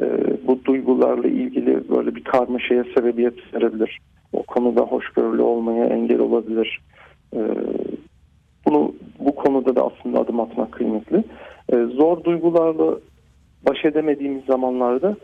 e, 0.00 0.06
bu 0.46 0.64
duygularla 0.64 1.28
ilgili 1.28 1.88
böyle 1.88 2.14
bir 2.14 2.24
karmaşaya 2.24 2.84
sebebiyet 2.84 3.54
verebilir. 3.54 4.00
O 4.32 4.42
konuda 4.42 4.80
hoşgörülü 4.80 5.42
olmaya 5.42 5.84
engel 5.84 6.18
olabilir. 6.18 6.80
E, 7.34 7.40
bunu 8.66 8.94
bu 9.18 9.34
konuda 9.34 9.76
da 9.76 9.86
aslında 9.86 10.20
adım 10.20 10.40
atmak 10.40 10.72
kıymetli. 10.72 11.24
E, 11.72 11.76
zor 11.76 12.24
duygularla 12.24 12.98
baş 13.68 13.84
edemediğimiz 13.84 14.44
zamanlarda 14.44 15.16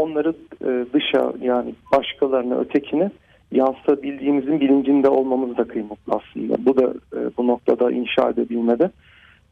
onları 0.00 0.34
e, 0.64 0.86
dışa 0.92 1.32
yani 1.40 1.74
başkalarına, 1.92 2.58
ötekine 2.58 3.10
yansıtabildiğimizin 3.52 4.60
bilincinde 4.60 5.08
olmamız 5.08 5.56
da 5.56 5.64
kıymetli 5.64 6.12
aslında. 6.12 6.66
Bu 6.66 6.76
da 6.76 6.94
e, 7.16 7.18
bu 7.38 7.46
noktada 7.46 7.90
inşa 7.92 8.30
edebilmede 8.30 8.90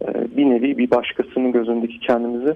e, 0.02 0.37
bir 0.37 0.50
nevi 0.50 0.78
bir 0.78 0.90
başkasının 0.90 1.52
gözündeki 1.52 1.99
kendimizi 1.99 2.54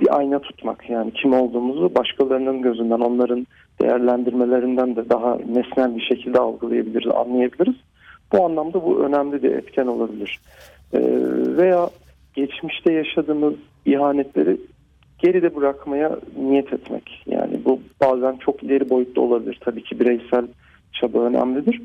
bir 0.00 0.18
ayna 0.18 0.38
tutmak. 0.38 0.90
Yani 0.90 1.10
kim 1.10 1.32
olduğumuzu 1.32 1.94
başkalarının 1.94 2.62
gözünden, 2.62 3.00
onların 3.00 3.46
değerlendirmelerinden 3.80 4.96
de 4.96 5.08
daha 5.08 5.36
nesnel 5.36 5.96
bir 5.96 6.02
şekilde 6.02 6.38
algılayabiliriz, 6.38 7.12
anlayabiliriz. 7.14 7.74
Bu 8.32 8.44
anlamda 8.44 8.84
bu 8.84 9.04
önemli 9.04 9.42
bir 9.42 9.52
etken 9.52 9.86
olabilir. 9.86 10.40
E, 10.92 11.00
veya 11.56 11.90
geçmişte 12.34 12.92
yaşadığımız 12.92 13.54
ihanetleri 13.86 14.56
geride 15.18 15.56
bırakmaya 15.56 16.18
niyet 16.38 16.72
etmek. 16.72 17.22
Yani 17.26 17.60
bu 17.64 17.80
bazen 18.00 18.36
çok 18.36 18.62
ileri 18.62 18.90
boyutta 18.90 19.20
olabilir. 19.20 19.58
Tabii 19.60 19.82
ki 19.82 20.00
bireysel 20.00 20.46
çaba 20.92 21.18
önemlidir. 21.18 21.82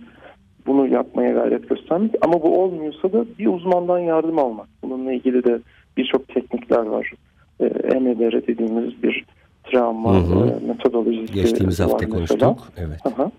Bunu 0.68 0.88
yapmaya 0.88 1.32
gayret 1.32 1.70
göstermek. 1.70 2.12
Ama 2.22 2.41
bu 2.41 2.63
olmuyorsa 2.63 3.13
da 3.13 3.25
bir 3.39 3.48
uzmandan 3.48 4.00
yardım 4.00 4.39
almak. 4.39 4.68
Bununla 4.84 5.13
ilgili 5.13 5.44
de 5.44 5.60
birçok 5.98 6.27
teknikler 6.27 6.86
var. 6.86 7.12
E, 7.60 7.66
EMDR 7.66 8.48
dediğimiz 8.48 9.04
bir 9.04 9.25
travma 9.63 10.13
Hı 10.13 10.18
hı. 10.20 10.48
e, 10.50 10.68
metodolojisi 10.68 11.34
Geçtiğimiz 11.34 11.80
hafta 11.80 11.98
mesela. 11.98 12.16
konuştuk. 12.16 12.60
Evet. 12.78 13.00
Aha. 13.06 13.32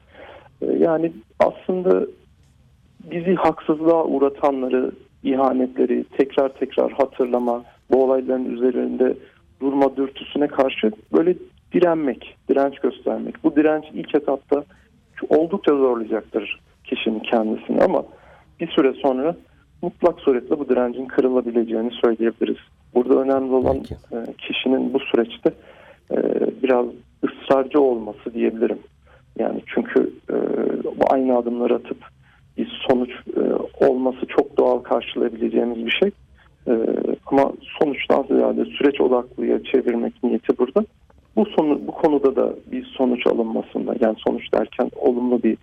E, 0.62 0.66
Yani 0.66 1.12
aslında 1.38 2.06
bizi 3.10 3.34
haksızlığa 3.34 4.04
uğratanları, 4.04 4.92
ihanetleri 5.22 6.04
tekrar 6.18 6.48
tekrar 6.48 6.92
hatırlama, 6.92 7.64
bu 7.90 8.04
olayların 8.04 8.44
üzerinde 8.56 9.14
durma 9.60 9.96
dürtüsüne 9.96 10.46
karşı 10.46 10.92
böyle 11.12 11.34
direnmek, 11.72 12.36
direnç 12.48 12.78
göstermek. 12.78 13.44
Bu 13.44 13.56
direnç 13.56 13.84
ilk 13.94 14.14
etapta 14.14 14.64
oldukça 15.28 15.76
zorlayacaktır 15.76 16.60
kişinin 16.84 17.20
kendisini 17.20 17.82
ama 17.82 18.02
bir 18.60 18.68
süre 18.68 18.92
sonra 18.92 19.36
mutlak 19.82 20.20
suretle 20.20 20.58
bu 20.58 20.68
direncin 20.68 21.06
kırılabileceğini 21.06 21.90
söyleyebiliriz. 22.04 22.56
Burada 22.94 23.14
önemli 23.14 23.54
olan 23.54 23.76
Peki. 23.76 23.94
e, 23.94 24.32
kişinin 24.38 24.94
bu 24.94 24.98
süreçte 25.00 25.50
e, 26.10 26.16
biraz 26.62 26.86
ısrarcı 27.24 27.80
olması 27.80 28.34
diyebilirim. 28.34 28.78
Yani 29.38 29.62
çünkü 29.74 30.10
e, 30.30 30.34
bu 30.84 31.04
aynı 31.10 31.38
adımları 31.38 31.74
atıp 31.74 31.98
bir 32.58 32.82
sonuç 32.88 33.10
olması 33.80 34.26
çok 34.26 34.56
doğal 34.56 34.78
karşılayabileceğimiz 34.78 35.86
bir 35.86 35.90
şey. 36.02 36.10
Ama 37.26 37.52
sonuçtan 37.80 38.22
ziyade 38.22 38.64
süreç 38.64 39.00
odaklıya 39.00 39.62
çevirmek 39.64 40.22
niyeti 40.22 40.58
burada. 40.58 40.84
Bu 41.36 41.46
sonu, 41.46 41.80
bu 41.86 41.92
konuda 41.92 42.36
da 42.36 42.54
bir 42.72 42.84
sonuç 42.84 43.26
alınmasında 43.26 43.94
yani 44.00 44.16
sonuç 44.26 44.52
derken 44.54 44.90
olumlu 44.96 45.42
bir 45.42 45.56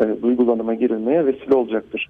e, 0.00 0.22
duygulanıma 0.22 0.74
girilmeye 0.74 1.26
vesile 1.26 1.54
olacaktır. 1.54 2.08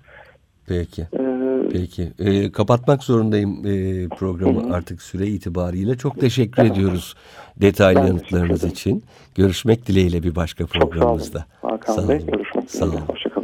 Peki. 0.69 1.03
E, 1.03 1.39
Peki. 1.73 2.13
Ee, 2.19 2.53
kapatmak 2.53 3.03
zorundayım 3.03 3.67
e, 3.67 4.09
programı 4.09 4.63
Hı 4.71 4.75
artık 4.75 5.03
süre 5.03 5.27
itibariyle. 5.27 5.97
Çok 5.97 6.21
teşekkür 6.21 6.63
ediyoruz 6.65 7.15
detaylı 7.57 8.01
Ben 8.01 8.07
yanıtlarınız 8.07 8.65
için. 8.65 9.05
Görüşmek 9.35 9.87
dileğiyle 9.87 10.23
bir 10.23 10.35
başka 10.35 10.65
çok 10.65 10.73
sağ 10.73 10.79
olun 10.79 10.91
programımızda. 10.91 11.45
Hakan 11.63 11.95
Sağ 11.95 12.09
Bey. 12.09 12.17
olun. 12.17 12.27
Görüşmek 12.27 12.71
Sağ 12.71 12.85
olun. 12.85 13.01
Hoşçakalın. 13.09 13.38